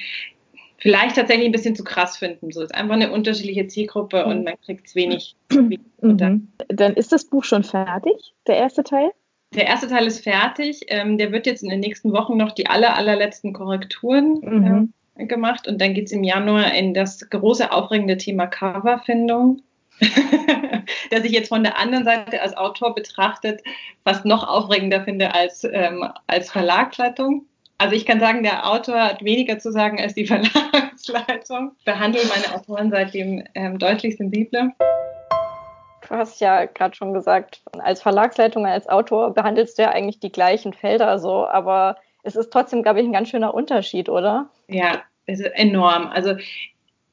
[0.78, 2.50] vielleicht tatsächlich ein bisschen zu krass finden.
[2.50, 5.36] So ist einfach eine unterschiedliche Zielgruppe und man kriegt es wenig.
[6.04, 6.48] Mhm.
[6.66, 9.12] Dann ist das Buch schon fertig, der erste Teil?
[9.54, 10.80] Der erste Teil ist fertig.
[10.88, 14.92] Ähm, der wird jetzt in den nächsten Wochen noch die aller, allerletzten Korrekturen mhm.
[15.16, 19.62] Gemacht und dann geht es im Januar in das große aufregende Thema Coverfindung.
[21.10, 23.62] das ich jetzt von der anderen Seite als Autor betrachtet
[24.04, 27.46] fast noch aufregender finde als, ähm, als Verlagsleitung.
[27.78, 31.72] Also ich kann sagen, der Autor hat weniger zu sagen als die Verlagsleitung.
[31.84, 34.72] Behandle meine Autoren seitdem ähm, deutlich sensibler.
[36.08, 40.32] Du hast ja gerade schon gesagt, als Verlagsleitung, als Autor behandelst du ja eigentlich die
[40.32, 44.50] gleichen Felder so, aber es ist trotzdem, glaube ich, ein ganz schöner Unterschied, oder?
[44.68, 46.06] Ja, es ist enorm.
[46.06, 46.36] Also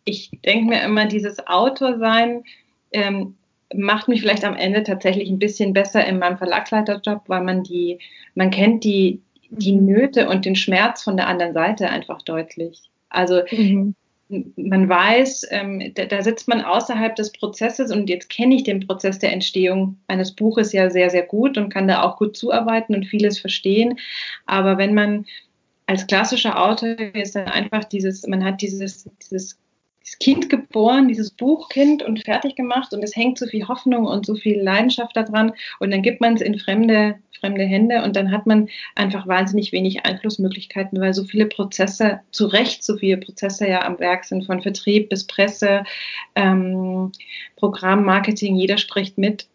[0.05, 2.43] ich denke mir immer, dieses Autorsein
[2.91, 3.35] ähm,
[3.73, 7.99] macht mich vielleicht am Ende tatsächlich ein bisschen besser in meinem Verlagsleiterjob, weil man die,
[8.35, 9.85] man kennt die, die mhm.
[9.85, 12.89] Nöte und den Schmerz von der anderen Seite einfach deutlich.
[13.09, 13.95] Also mhm.
[14.29, 18.85] Man weiß, ähm, da, da, sitzt man außerhalb des Prozesses und jetzt kenne ich den
[18.85, 22.93] Prozess der Entstehung eines Buches ja sehr, sehr gut und kann da auch gut zuarbeiten
[22.93, 23.99] und vieles verstehen.
[24.45, 25.25] Aber wenn man
[25.87, 29.57] als klassischer Autor ist dann einfach dieses, man hat dieses, dieses
[30.17, 34.35] Kind geboren, dieses Buchkind und fertig gemacht und es hängt so viel Hoffnung und so
[34.35, 38.45] viel Leidenschaft daran und dann gibt man es in fremde, fremde Hände und dann hat
[38.45, 43.85] man einfach wahnsinnig wenig Einflussmöglichkeiten, weil so viele Prozesse, zu Recht so viele Prozesse ja
[43.85, 45.83] am Werk sind, von Vertrieb bis Presse,
[46.35, 47.11] ähm,
[47.55, 49.47] Programm, Marketing, jeder spricht mit.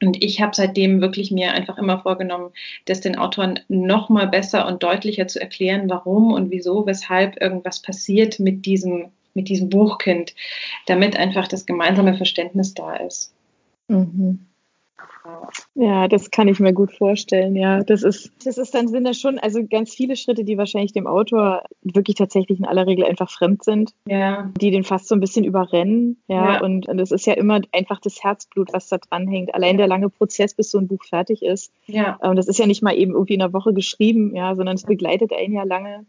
[0.00, 2.50] Und ich habe seitdem wirklich mir einfach immer vorgenommen,
[2.84, 7.82] das den Autoren noch mal besser und deutlicher zu erklären, warum und wieso, weshalb irgendwas
[7.82, 10.34] passiert mit diesem mit diesem Buchkind,
[10.86, 13.32] damit einfach das gemeinsame Verständnis da ist.
[13.86, 14.40] Mhm.
[15.74, 17.54] Ja, das kann ich mir gut vorstellen.
[17.54, 20.92] Ja, das ist, das ist dann sind das schon also ganz viele Schritte, die wahrscheinlich
[20.92, 24.50] dem Autor wirklich tatsächlich in aller Regel einfach fremd sind, ja.
[24.60, 26.20] die den fast so ein bisschen überrennen.
[26.26, 26.62] Ja, ja.
[26.62, 29.54] Und, und das ist ja immer einfach das Herzblut, was da dran hängt.
[29.54, 31.72] Allein der lange Prozess, bis so ein Buch fertig ist.
[31.86, 32.16] Ja.
[32.16, 34.84] Und das ist ja nicht mal eben irgendwie in einer Woche geschrieben, ja, sondern es
[34.84, 36.06] begleitet einen ja lange.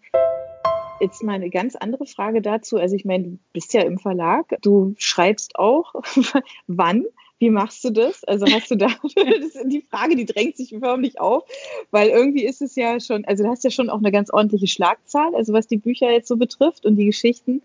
[0.99, 2.77] Jetzt mal eine ganz andere Frage dazu.
[2.77, 5.93] Also ich meine, du bist ja im Verlag, du schreibst auch.
[6.67, 7.05] Wann?
[7.39, 8.25] Wie machst du das?
[8.25, 11.43] Also hast du da, das ist die Frage, die drängt sich förmlich auf,
[11.89, 14.67] weil irgendwie ist es ja schon, also du hast ja schon auch eine ganz ordentliche
[14.67, 17.61] Schlagzahl, also was die Bücher jetzt so betrifft und die Geschichten.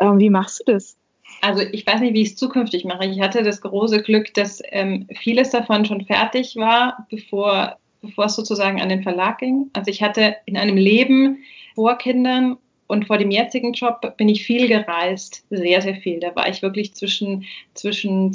[0.00, 0.96] Ähm, wie machst du das?
[1.40, 3.06] Also ich weiß nicht, wie ich es zukünftig mache.
[3.06, 8.34] Ich hatte das große Glück, dass ähm, vieles davon schon fertig war, bevor, bevor es
[8.34, 9.70] sozusagen an den Verlag ging.
[9.72, 11.38] Also ich hatte in einem Leben
[11.74, 12.58] vor Kindern
[12.92, 16.20] und vor dem jetzigen Job bin ich viel gereist, sehr, sehr viel.
[16.20, 18.34] Da war ich wirklich zwischen, zwischen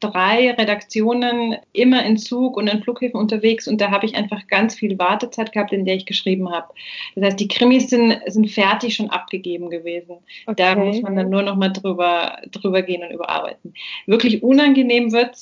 [0.00, 4.74] drei Redaktionen immer in Zug und in Flughäfen unterwegs und da habe ich einfach ganz
[4.74, 6.72] viel Wartezeit gehabt, in der ich geschrieben habe.
[7.14, 10.16] Das heißt, die Krimis sind, sind fertig schon abgegeben gewesen.
[10.46, 10.54] Okay.
[10.56, 13.74] Da muss man dann nur noch mal drüber, drüber gehen und überarbeiten.
[14.06, 15.36] Wirklich unangenehm wird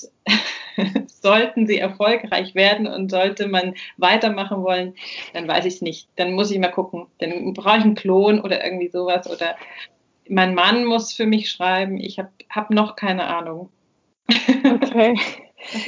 [1.07, 4.95] sollten sie erfolgreich werden und sollte man weitermachen wollen,
[5.33, 6.09] dann weiß ich es nicht.
[6.17, 7.07] Dann muss ich mal gucken.
[7.19, 9.57] Dann brauche ich einen Klon oder irgendwie sowas oder
[10.29, 11.99] mein Mann muss für mich schreiben.
[11.99, 13.71] Ich habe hab noch keine Ahnung.
[14.29, 15.19] Okay.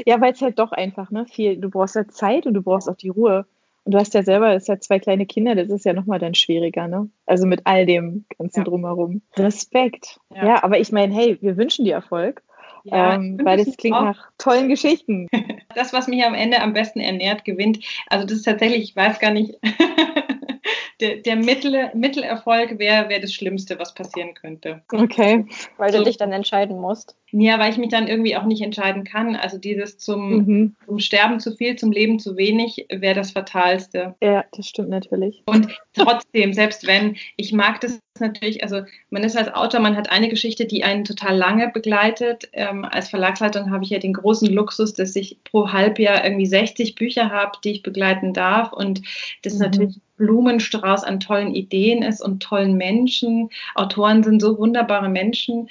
[0.06, 1.26] Ja, weil es halt doch einfach, ne?
[1.26, 3.44] Viel, du brauchst ja Zeit und du brauchst auch die Ruhe.
[3.84, 6.34] Und du hast ja selber, es ja zwei kleine Kinder, das ist ja nochmal dann
[6.34, 7.10] schwieriger, ne?
[7.26, 8.64] Also mit all dem ganzen ja.
[8.64, 9.20] drumherum.
[9.36, 10.18] Respekt.
[10.34, 12.42] Ja, ja aber ich meine, hey, wir wünschen dir Erfolg.
[12.84, 14.02] Ja, ähm, weil das klingt auch.
[14.02, 15.28] nach tollen Geschichten.
[15.74, 17.84] Das, was mich am Ende am besten ernährt, gewinnt.
[18.06, 19.58] Also das ist tatsächlich, ich weiß gar nicht,
[21.02, 24.82] der, der Mittel, Mittelerfolg wäre wär das Schlimmste, was passieren könnte.
[24.90, 25.44] Okay,
[25.76, 25.98] weil so.
[25.98, 27.14] du dich dann entscheiden musst.
[27.38, 29.36] Ja, weil ich mich dann irgendwie auch nicht entscheiden kann.
[29.36, 30.76] Also dieses zum, mhm.
[30.86, 34.14] zum Sterben zu viel, zum Leben zu wenig, wäre das Fatalste.
[34.22, 35.42] Ja, das stimmt natürlich.
[35.44, 40.10] Und trotzdem, selbst wenn, ich mag das natürlich, also man ist als Autor, man hat
[40.10, 42.48] eine Geschichte, die einen total lange begleitet.
[42.54, 46.94] Ähm, als Verlagsleitung habe ich ja den großen Luxus, dass ich pro Halbjahr irgendwie 60
[46.94, 48.72] Bücher habe, die ich begleiten darf.
[48.72, 49.02] Und
[49.42, 49.60] das mhm.
[49.60, 53.50] natürlich Blumenstrauß an tollen Ideen ist und tollen Menschen.
[53.74, 55.68] Autoren sind so wunderbare Menschen,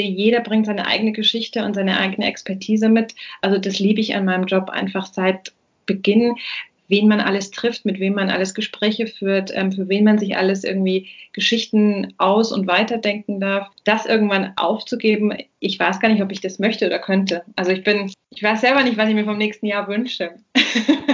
[0.00, 3.14] jeder bringt seine eigene Geschichte und seine eigene Expertise mit.
[3.40, 5.52] Also das liebe ich an meinem Job einfach seit
[5.86, 6.36] Beginn,
[6.88, 10.36] wen man alles trifft, mit wem man alles Gespräche führt, ähm, für wen man sich
[10.36, 13.68] alles irgendwie Geschichten aus- und weiterdenken darf.
[13.84, 17.42] Das irgendwann aufzugeben, ich weiß gar nicht, ob ich das möchte oder könnte.
[17.56, 20.34] Also ich bin, ich weiß selber nicht, was ich mir vom nächsten Jahr wünsche.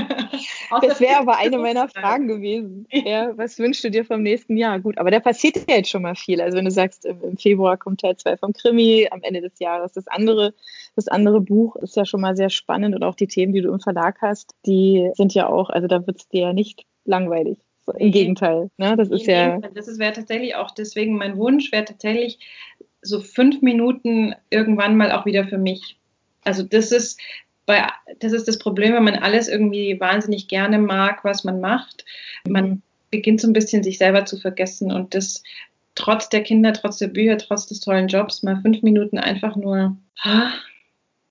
[0.83, 2.87] Das wäre aber eine meiner Fragen gewesen.
[2.90, 4.78] Ja, was wünschst du dir vom nächsten Jahr?
[4.80, 6.40] Gut, aber da passiert ja jetzt schon mal viel.
[6.40, 9.92] Also wenn du sagst, im Februar kommt Teil 2 vom Krimi, am Ende des Jahres
[9.92, 10.54] das andere,
[10.96, 13.72] das andere Buch ist ja schon mal sehr spannend und auch die Themen, die du
[13.72, 17.59] im Verlag hast, die sind ja auch, also da wird es dir ja nicht langweilig.
[17.98, 18.70] Im Gegenteil.
[18.76, 18.96] Ne?
[18.96, 19.59] Das ist ja.
[19.59, 22.38] Das wäre tatsächlich auch deswegen mein Wunsch, wäre tatsächlich
[23.02, 25.98] so fünf Minuten irgendwann mal auch wieder für mich.
[26.44, 27.18] Also das ist,
[27.70, 27.87] weil
[28.18, 32.04] das ist das Problem, wenn man alles irgendwie wahnsinnig gerne mag, was man macht.
[32.48, 35.44] Man beginnt so ein bisschen sich selber zu vergessen und das
[35.94, 39.96] trotz der Kinder, trotz der Bücher, trotz des tollen Jobs mal fünf Minuten einfach nur
[40.22, 40.50] ah,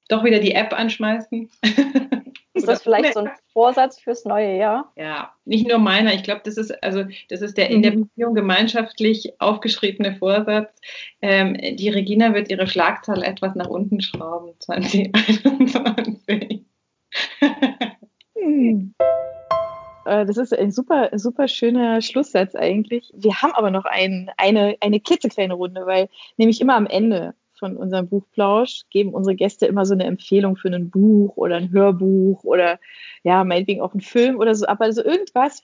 [0.07, 1.49] doch wieder die App anschmeißen.
[2.53, 4.91] Ist das vielleicht so ein Vorsatz fürs neue Jahr?
[4.95, 6.13] Ja, nicht nur meiner.
[6.13, 8.07] Ich glaube, das ist also das ist der in der mhm.
[8.07, 10.69] Beziehung gemeinschaftlich aufgeschriebene Vorsatz.
[11.21, 16.65] Ähm, die Regina wird ihre Schlagzahl etwas nach unten schrauben 2021.
[18.35, 18.93] hm.
[20.05, 23.13] Äh, das ist ein super, super schöner Schlusssatz eigentlich.
[23.15, 27.77] Wir haben aber noch ein, eine, eine klitzekleine Runde, weil nämlich immer am Ende von
[27.77, 32.43] unserem Buchplausch geben unsere Gäste immer so eine Empfehlung für ein Buch oder ein Hörbuch
[32.43, 32.79] oder
[33.23, 35.61] ja, meinetwegen auch ein Film oder so, aber so irgendwas,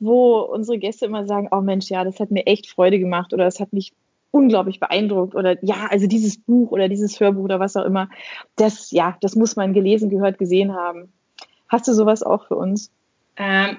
[0.00, 3.44] wo unsere Gäste immer sagen, oh Mensch, ja, das hat mir echt Freude gemacht oder
[3.44, 3.92] das hat mich
[4.30, 8.08] unglaublich beeindruckt oder ja, also dieses Buch oder dieses Hörbuch oder was auch immer,
[8.56, 11.12] das, ja, das muss man gelesen, gehört, gesehen haben.
[11.68, 12.90] Hast du sowas auch für uns?
[13.36, 13.78] Ähm,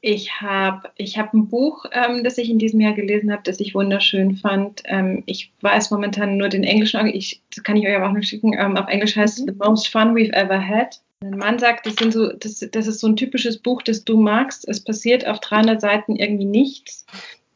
[0.00, 3.60] ich habe ich hab ein Buch, ähm, das ich in diesem Jahr gelesen habe, das
[3.60, 4.82] ich wunderschön fand.
[4.84, 8.28] Ähm, ich weiß momentan nur den englischen, ich, das kann ich euch aber auch nicht
[8.28, 8.54] schicken.
[8.58, 9.50] Ähm, auf Englisch heißt es mhm.
[9.50, 11.00] The Most Fun We've Ever Had.
[11.20, 14.18] Mein Mann sagt, das, sind so, das, das ist so ein typisches Buch, das du
[14.18, 14.68] magst.
[14.68, 17.06] Es passiert auf 300 Seiten irgendwie nichts,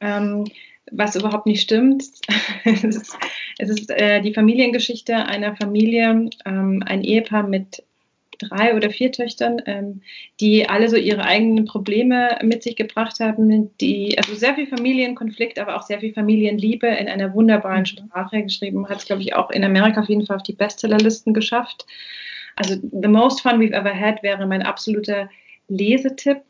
[0.01, 0.47] ähm,
[0.91, 2.05] was überhaupt nicht stimmt.
[2.65, 3.17] es ist,
[3.59, 7.85] es ist äh, die Familiengeschichte einer Familie, ähm, ein Ehepaar mit
[8.41, 10.03] drei oder vier Töchtern, ähm,
[10.41, 15.59] die alle so ihre eigenen Probleme mit sich gebracht haben, die also sehr viel Familienkonflikt,
[15.59, 17.87] aber auch sehr viel Familienliebe in einer wunderbaren mhm.
[17.87, 21.35] Sprache geschrieben hat, es glaube ich auch in Amerika auf jeden Fall auf die Bestsellerlisten
[21.35, 21.87] geschafft.
[22.57, 25.31] Also The Most Fun We've Ever Had wäre mein absoluter
[25.69, 26.43] Lesetipp.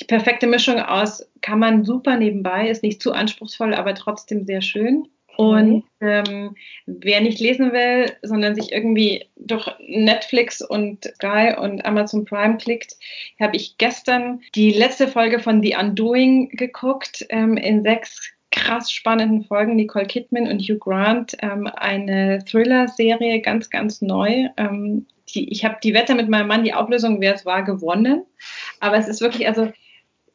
[0.00, 4.60] Die perfekte Mischung aus kann man super nebenbei, ist nicht zu anspruchsvoll, aber trotzdem sehr
[4.60, 5.08] schön.
[5.36, 12.24] Und ähm, wer nicht lesen will, sondern sich irgendwie durch Netflix und Sky und Amazon
[12.24, 12.94] Prime klickt,
[13.38, 19.44] habe ich gestern die letzte Folge von The Undoing geguckt ähm, in sechs krass spannenden
[19.44, 19.76] Folgen.
[19.76, 24.48] Nicole Kidman und Hugh Grant, ähm, eine Thriller-Serie, ganz, ganz neu.
[24.56, 28.24] Ähm, die, ich habe die Wette mit meinem Mann, die Auflösung, wer es war, gewonnen.
[28.80, 29.70] Aber es ist wirklich, also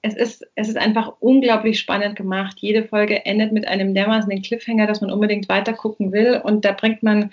[0.02, 2.58] es ist, es ist einfach unglaublich spannend gemacht.
[2.60, 6.42] Jede Folge endet mit einem dermaßen Cliffhanger, dass man unbedingt weiter gucken will.
[6.44, 7.32] Und da bringt man,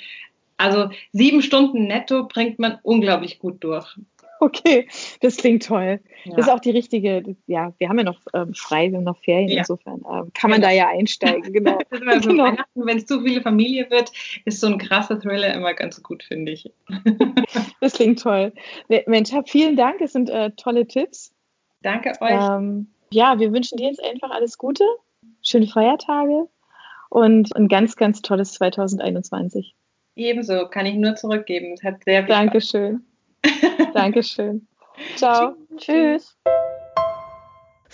[0.57, 3.97] also sieben Stunden netto bringt man unglaublich gut durch.
[4.41, 4.87] Okay,
[5.21, 6.01] das klingt toll.
[6.25, 6.37] Ja.
[6.37, 9.19] Das ist auch die richtige, ja, wir haben ja noch ähm, frei, wir haben noch
[9.19, 9.59] Ferien, ja.
[9.59, 10.69] insofern ähm, kann man genau.
[10.69, 11.79] da ja einsteigen, genau.
[12.21, 12.53] so genau.
[12.75, 14.13] Wenn es zu viele Familie wird,
[14.45, 16.71] ist so ein krasser Thriller immer ganz gut, finde ich.
[17.81, 18.53] das klingt toll.
[19.07, 21.35] Mensch, vielen Dank, es sind äh, tolle Tipps.
[21.83, 22.31] Danke euch.
[22.31, 24.85] Ähm, ja, wir wünschen dir jetzt einfach alles Gute,
[25.43, 26.49] schöne Feiertage
[27.09, 29.75] und ein ganz, ganz tolles 2021.
[30.17, 31.73] Ebenso, kann ich nur zurückgeben.
[31.73, 33.05] Es hat sehr viel Dankeschön.
[33.95, 34.67] Dankeschön.
[35.17, 35.55] Ciao.
[35.77, 36.37] Tschüss.